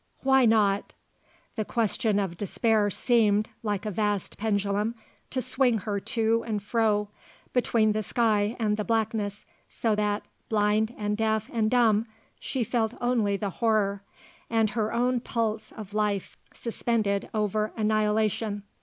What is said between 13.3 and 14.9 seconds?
the horror, and